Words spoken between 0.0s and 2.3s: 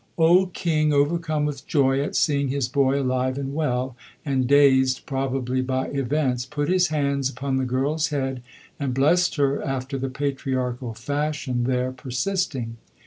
Old King, overcome with joy at